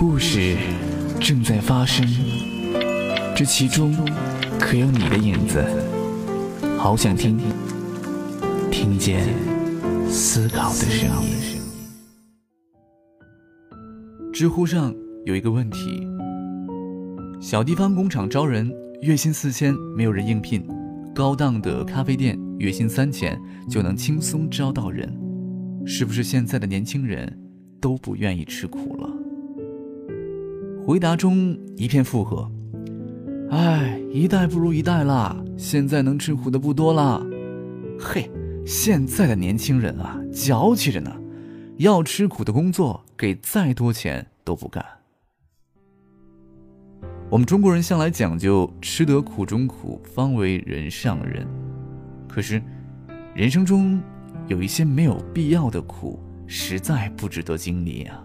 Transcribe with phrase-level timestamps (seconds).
[0.00, 0.56] 故事
[1.18, 2.06] 正在发生，
[3.34, 3.92] 这其中
[4.56, 5.60] 可有你的影子？
[6.78, 7.36] 好想听，
[8.70, 9.26] 听听见
[10.08, 11.60] 思考的声音。
[14.32, 14.94] 知乎上
[15.26, 16.06] 有一个问题：
[17.40, 18.72] 小地方工厂招人，
[19.02, 20.62] 月薪四千没有人应聘；
[21.12, 23.36] 高档的咖啡店月薪三千
[23.68, 25.12] 就能轻松招到人，
[25.84, 27.36] 是不是现在的年轻人
[27.80, 29.07] 都不愿意吃苦了？
[30.88, 32.50] 回答中一片附和。
[33.50, 37.22] 哎，一代不如一代啦，现在能吃苦的不多啦。
[38.00, 38.30] 嘿，
[38.64, 41.14] 现在的年轻人啊，矫情着呢，
[41.76, 44.82] 要吃苦的工作，给再多钱都不干。
[47.28, 51.46] 我们中国人向来讲究吃得苦中苦，方为人上人。
[52.26, 52.62] 可是，
[53.34, 54.00] 人生中
[54.46, 58.24] 有一些没有必要的苦，实在不值得经历啊。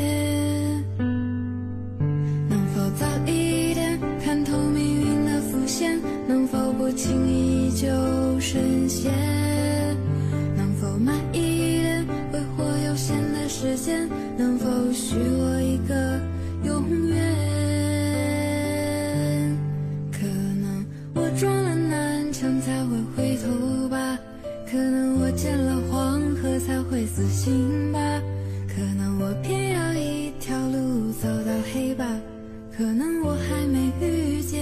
[14.37, 16.19] 能否许我一个
[16.63, 17.17] 永远？
[20.11, 20.19] 可
[20.61, 24.19] 能我撞了南墙才会回头吧，
[24.69, 27.99] 可能我见了黄河才会死心吧，
[28.67, 32.05] 可能我偏要一条路走到黑吧，
[32.77, 34.61] 可能我还没遇见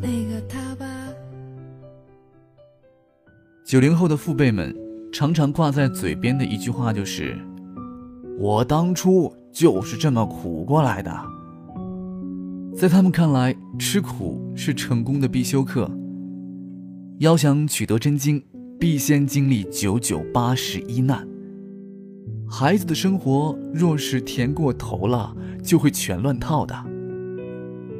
[0.00, 0.86] 那个他吧。
[3.64, 4.74] 九零后的父辈们
[5.12, 7.36] 常常挂在嘴边的一句话就是
[8.38, 11.12] ：“我当初就是这么苦过来的。”
[12.74, 15.90] 在他们看来，吃苦是成功的必修课。
[17.18, 18.42] 要想取得真经，
[18.78, 21.26] 必先经历九九八十一难。
[22.48, 26.74] 孩子的生活若是甜过头了，就会全乱套的。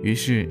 [0.03, 0.49] 于是。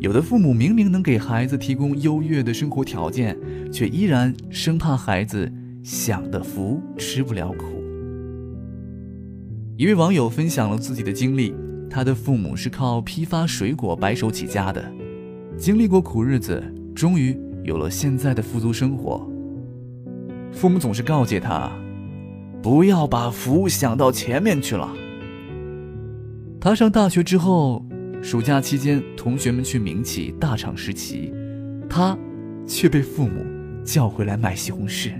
[0.00, 3.38] 有的父母明明能给孩子提供优越的生活条件，
[3.70, 5.48] 却依然生怕孩子
[5.84, 7.81] 享的福吃不了苦。
[9.82, 11.52] 一位网友分享了自己的经历，
[11.90, 14.80] 他的父母是靠批发水果白手起家的，
[15.58, 16.62] 经历过苦日子，
[16.94, 19.28] 终于有了现在的富足生活。
[20.52, 21.68] 父母总是告诫他，
[22.62, 24.88] 不要把福想到前面去了。
[26.60, 27.84] 他上大学之后。
[28.22, 31.32] 暑假期间，同学们去民企大厂实习，
[31.90, 32.16] 他
[32.68, 33.44] 却被父母
[33.84, 35.10] 叫回来卖西红柿。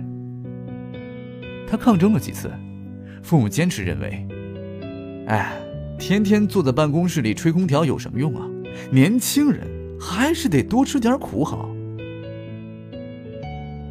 [1.66, 2.48] 他抗争了几次，
[3.24, 4.24] 父母坚持认为
[5.26, 5.52] ：“哎，
[5.98, 8.48] 天天坐在办公室里吹空调有什么用啊？
[8.90, 9.66] 年轻人
[10.00, 11.68] 还是得多吃点苦好。”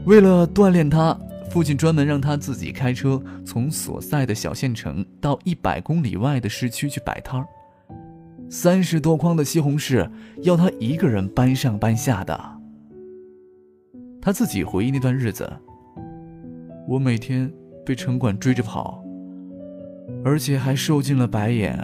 [0.05, 1.17] 为了锻炼他，
[1.49, 7.45] 父亲专门让他自己开车从所在的小县城到一百公里外的市区去摆摊儿。
[8.49, 10.09] 三十多筐的西红柿
[10.41, 12.37] 要他一个人搬上搬下的。
[14.21, 15.49] 他自己回忆那段日子，
[16.87, 17.51] 我每天
[17.85, 19.00] 被城管追着跑，
[20.23, 21.77] 而且还受尽了白眼。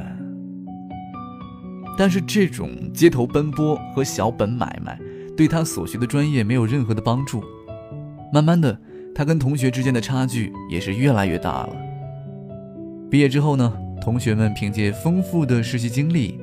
[1.97, 4.99] 但是这种街头奔波和小本买卖，
[5.35, 7.43] 对他所学的专业没有任何的帮助。
[8.31, 8.77] 慢慢的，
[9.15, 11.75] 他跟同学之间的差距也是越来越大了。
[13.09, 16.39] 毕业之后呢，同学们凭借丰富的实习经历。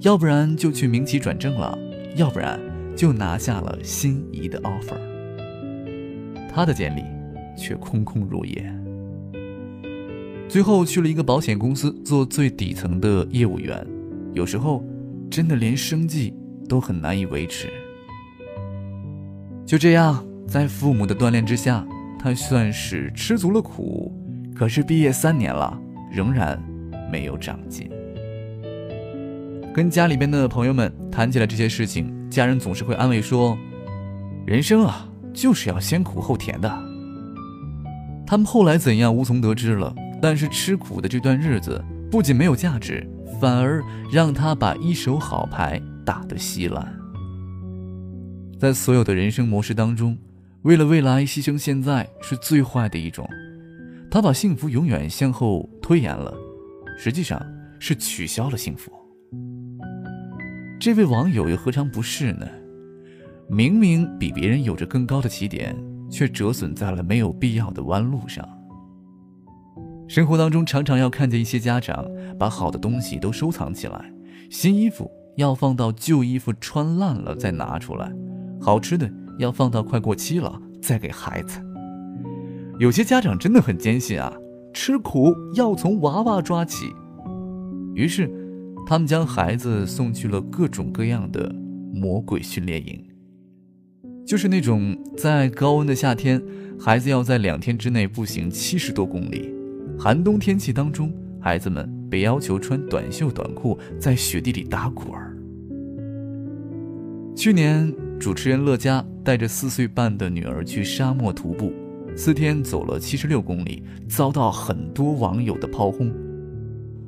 [0.00, 1.76] 要不然就去民企转正了，
[2.16, 2.60] 要不然
[2.94, 4.98] 就拿下了心仪的 offer。
[6.52, 7.02] 他的简历
[7.56, 8.70] 却空空如也，
[10.48, 13.86] 最后去了一个保险公司做最底层的业务员，
[14.32, 14.82] 有时候
[15.30, 16.32] 真的连生计
[16.68, 17.68] 都很难以维持。
[19.66, 21.84] 就这样，在父母的锻炼之下，
[22.18, 24.12] 他算是吃足了苦，
[24.54, 25.76] 可是毕业三年了，
[26.10, 26.62] 仍然
[27.10, 27.90] 没有长进。
[29.74, 33.58] 跟家里边的朋友们谈起来这些事情，家人总是会安慰说
[34.46, 36.72] ：“人生啊，就是要先苦后甜的。”
[38.24, 39.94] 他们后来怎样无从得知了。
[40.26, 41.80] 但是吃苦的这段日子
[42.10, 43.08] 不仅没有价值，
[43.40, 43.80] 反而
[44.10, 46.92] 让他把一手好牌打得稀烂。
[48.58, 50.18] 在所有的人生模式当中，
[50.62, 53.24] 为了未来牺牲现在是最坏的一种。
[54.10, 56.34] 他把幸福永远向后推延了，
[56.98, 57.40] 实际上。
[57.78, 58.90] 是取消了幸福。
[60.80, 62.48] 这位网友又何尝不是呢？
[63.50, 65.76] 明明比别人有着更高的起点，
[66.10, 68.48] 却折损在了没有必要的弯路上。
[70.08, 72.06] 生活当中常常要看见一些家长
[72.38, 74.12] 把好的东西都收藏起来，
[74.48, 78.12] 新衣服要放到旧衣服穿烂了再拿出来，
[78.60, 81.60] 好吃的要放到快过期了再给孩子。
[82.78, 84.32] 有些家长真的很坚信啊，
[84.72, 86.86] 吃苦要从娃娃抓起，
[87.94, 88.30] 于是
[88.86, 91.52] 他们将孩子送去了各种各样的
[91.92, 93.04] 魔鬼训练营，
[94.24, 96.40] 就是那种在高温的夏天，
[96.78, 99.55] 孩子要在两天之内步行七十多公里。
[99.98, 105.36] 寒冬天气当中，孩子们被要求穿短袖短裤在雪地里打滚儿。
[107.34, 111.72] 去年，主持人乐嘉带着四岁半的女儿去沙漠徒步，
[112.14, 116.12] 四天走了七十六公里，遭到很多网友的炮轰。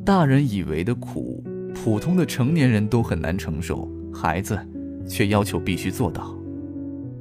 [0.04, 1.44] 大人以为的苦，
[1.74, 4.58] 普通的成年人都很难承受，孩子
[5.06, 6.34] 却要求必须做到。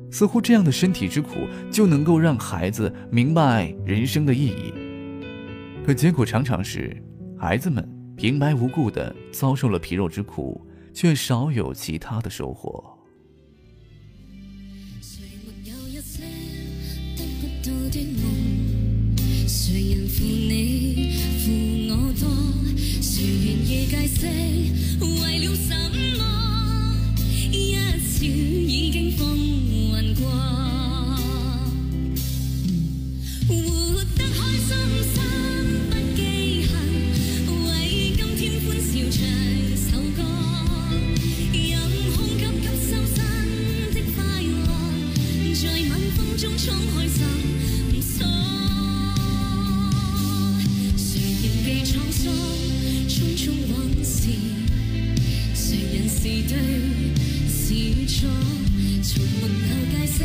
[0.10, 1.32] 似乎这样的身体之苦，
[1.70, 4.74] 就能够让孩子明白人生的意义。
[5.88, 7.02] 可结果常常是，
[7.40, 7.82] 孩子们
[8.18, 10.62] 平白无故的遭受了皮肉之苦，
[10.94, 12.84] 却少有其他的收获。
[56.28, 56.58] 是对
[57.48, 58.28] 是错，
[59.02, 60.20] 从没有解释，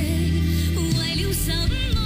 [0.98, 1.46] 为了什
[1.94, 2.01] 么？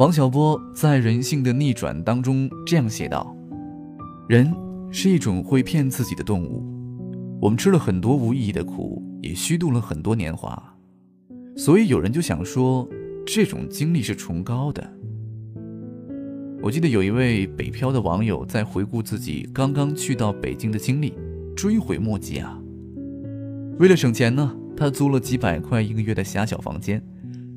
[0.00, 3.36] 王小波在《人性的逆转》当中这样写道
[4.30, 4.50] ：“人
[4.90, 6.64] 是一种会骗自己的动物，
[7.38, 10.74] 我们吃了很多无意义的苦，也虚度了很多年华，
[11.54, 12.88] 所以有人就想说，
[13.26, 14.90] 这种经历是崇高的。”
[16.64, 21.12] 我记得有一位北漂的网友在回顾自己刚刚去到北京的经历，
[21.54, 22.58] 追悔莫及啊。
[23.78, 27.02] 为了省钱呢，他租了几百块一个月的狭小房间，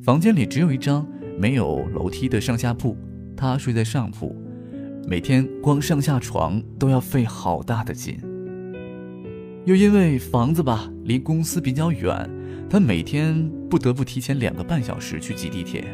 [0.04, 1.08] 房间里只有一张。
[1.38, 2.98] 没有楼梯的上下铺，
[3.36, 4.36] 他睡在上铺，
[5.08, 8.18] 每天光上下床都要费好大的劲。
[9.66, 12.30] 又因为房子吧离公司比较远，
[12.70, 15.86] 他每天不得不提前两个半小时去挤地铁。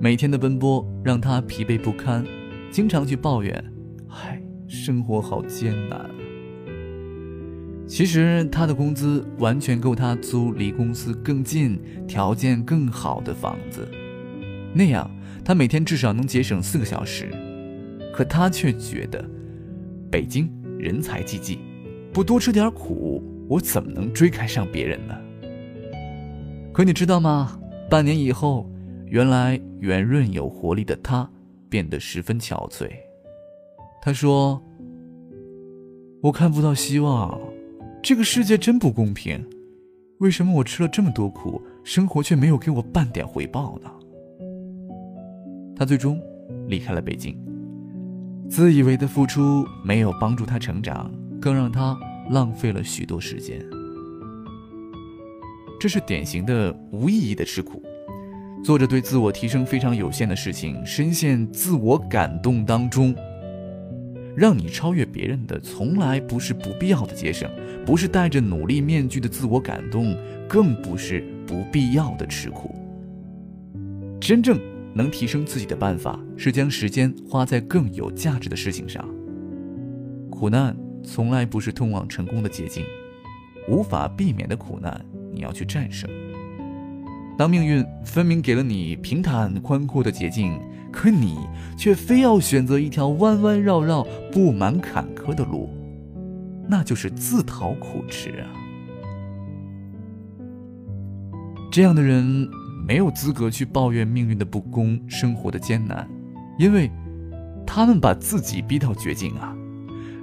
[0.00, 2.24] 每天的奔波让他疲惫不堪，
[2.70, 3.64] 经常去抱怨
[4.08, 6.08] ：“唉，生活好艰难。”
[7.88, 13.88] 其实他的工资完全够他租离公司更近、条件更好的房子。
[14.74, 15.10] 那样，
[15.44, 17.30] 他每天至少能节省四个小时，
[18.12, 19.24] 可他却觉得，
[20.10, 21.58] 北京人才济济，
[22.12, 25.14] 不多吃点苦，我怎么能追赶上别人呢？
[26.72, 27.58] 可你知道吗？
[27.90, 28.70] 半年以后，
[29.06, 31.28] 原来圆润有活力的他
[31.68, 32.88] 变得十分憔悴。
[34.02, 34.62] 他说
[36.22, 37.40] ：“我看不到希望，
[38.02, 39.44] 这个世界真不公平，
[40.18, 43.90] 为什么我吃了这么多苦，生活却没有给我半点回报呢？”
[45.78, 46.20] 他最终
[46.66, 47.38] 离开了北京，
[48.50, 51.08] 自以为的付出没有帮助他成长，
[51.40, 51.96] 更让他
[52.30, 53.64] 浪费了许多时间。
[55.78, 57.80] 这是典型的无意义的吃苦，
[58.64, 63.14] 做着对自我提升非常有限的事情，深陷自我感动当中。
[64.36, 67.48] 让你超越别人的，从来不是不必要的节省，
[67.84, 70.16] 不是戴着努力面具的自我感动，
[70.48, 72.74] 更不是不必要的吃苦。
[74.20, 74.58] 真正
[74.98, 79.08] 能提升自己的办法，是将时间花在更有价值的事情上。
[80.28, 82.84] 苦难从来不是通往成功的捷径，
[83.68, 85.00] 无法避免的苦难，
[85.32, 86.10] 你要去战胜。
[87.38, 90.58] 当命运分明给了你平坦宽阔的捷径，
[90.90, 91.36] 可你
[91.76, 95.70] 却非要选择一条弯弯绕绕、布满坎坷的路，
[96.68, 98.50] 那就是自讨苦吃啊！
[101.70, 102.48] 这样的人
[102.88, 106.08] 没有资格去抱怨命运的不公、生活的艰难，
[106.58, 106.90] 因为
[107.66, 109.54] 他们把自己逼到绝境啊！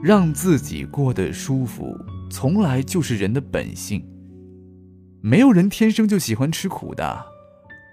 [0.01, 1.95] 让自己过得舒服，
[2.31, 4.03] 从来就是人的本性。
[5.21, 7.25] 没有人天生就喜欢吃苦的，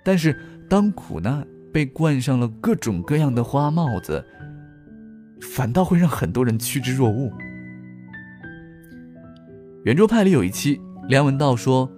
[0.02, 0.34] 但是
[0.70, 4.24] 当苦难被冠上了各种各样的花帽子，
[5.42, 7.30] 反倒会让很多人趋之若鹜。
[9.84, 11.90] 圆桌派里有一期，梁文道说：“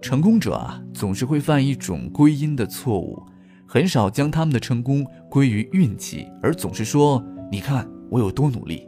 [0.00, 3.22] 成功者啊，总是会犯一种归因的错误，
[3.66, 8.86] 很少将他们的成功归于运气，而总是说‘你看我有多努力’。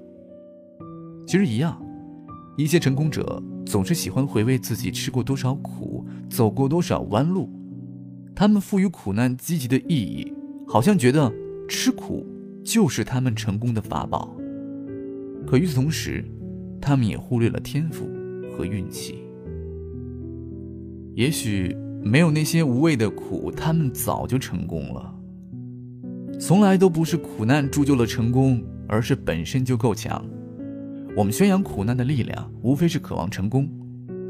[1.26, 1.80] 其实一样，
[2.56, 7.50] 一些成功者。”总是喜欢回味自己吃过多少苦，走过多少弯路。
[8.34, 10.32] 他们赋予苦难积极的意义，
[10.66, 11.30] 好像觉得
[11.68, 12.26] 吃苦
[12.64, 14.34] 就是他们成功的法宝。
[15.46, 16.24] 可与此同时，
[16.80, 18.08] 他们也忽略了天赋
[18.56, 19.22] 和运气。
[21.18, 25.12] 也许没有那些无谓的苦，他们早就成功了。
[26.38, 30.24] 从来都不是苦难铸就了成功，而是本身就够强。
[31.16, 33.68] 我们宣扬苦难的力量，无非是渴望成功。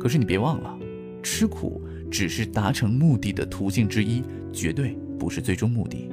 [0.01, 0.79] 可是你别忘了，
[1.23, 6.09] 吃苦只是达成目的的途径之一，绝对不是最终目的。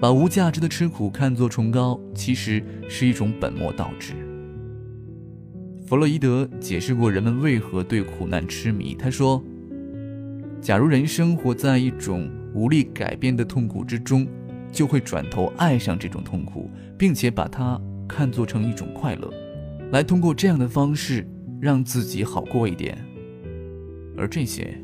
[0.00, 4.14] 把无价值的吃苦看作崇高，其实是一种本末倒置。
[5.84, 8.94] 弗洛伊德解释过人们为何对苦难痴迷。
[8.94, 9.42] 他说
[10.60, 14.26] ：“假如人生活在一种无力改变的痛苦之中，
[14.72, 19.32] 就会转头爱上这种痛苦，并且把它看作成一种快乐。”
[19.92, 21.26] 来通过这样的方式
[21.60, 22.98] 让自己好过一点，
[24.16, 24.76] 而这些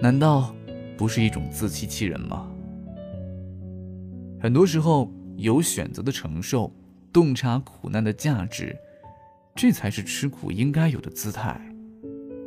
[0.00, 0.54] 难道
[0.96, 2.48] 不是一种自欺欺人吗？
[4.38, 6.72] 很多时候，有选择的承受，
[7.12, 8.76] 洞察苦难的价值，
[9.56, 11.60] 这才是吃苦应该有的姿态。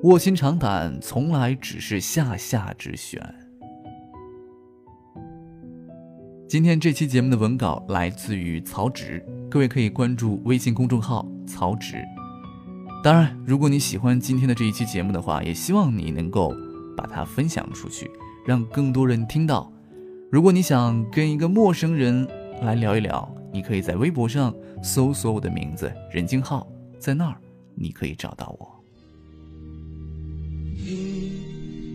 [0.05, 3.19] 卧薪尝胆，从来只是下下之选。
[6.47, 9.25] 今天这期节目的文稿来自于曹植。
[9.50, 12.05] 各位可以关注微信公众号“曹植”。
[13.03, 16.53] 当然，如果你喜欢今天的这一期节目的话，也希望你能够
[16.95, 18.07] 把它分享出去，
[18.45, 19.74] 让更多人听到。
[20.31, 22.27] 如果你想跟一个陌生人
[22.62, 26.67] 来聊一聊，你可以在微博上搜索我的名字“任京浩”，
[27.01, 27.41] 在那儿
[27.74, 28.75] 你可以找到我。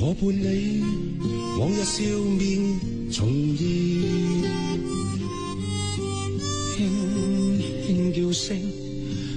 [0.00, 0.80] 我伴你
[1.58, 2.02] 往日笑
[2.38, 3.66] 面重现。
[6.76, 6.78] 轻
[7.84, 8.56] 轻叫声，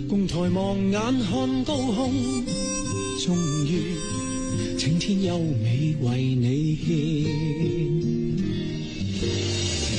[0.07, 2.13] 共抬望眼看高空，
[3.19, 3.95] 终于
[4.77, 6.89] 晴天优美为你献。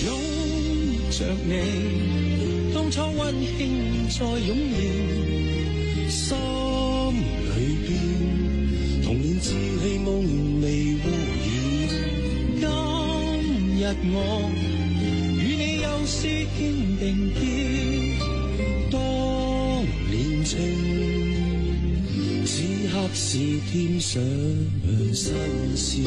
[0.07, 0.09] 拥
[1.11, 1.53] 着你，
[2.73, 3.61] 当初温馨
[4.09, 4.57] 再涌
[6.09, 6.39] 现，
[14.05, 14.51] 我
[15.39, 16.27] 与你又是
[16.59, 16.61] 肩
[16.99, 17.41] 并肩。
[18.91, 18.99] 当
[20.11, 20.59] 年情
[22.45, 22.53] 此
[22.89, 23.39] 刻是
[23.71, 24.21] 添上
[25.15, 26.03] 新鲜，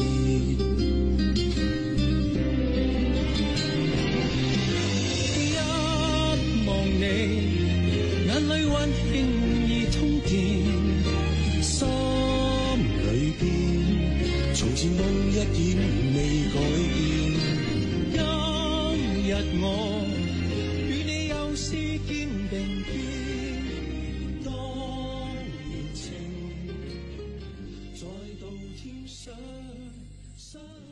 [30.56, 30.85] 再到天上。